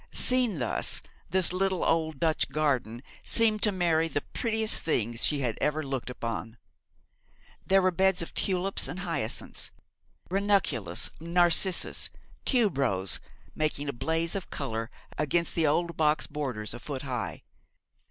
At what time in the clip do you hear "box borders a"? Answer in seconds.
15.97-16.79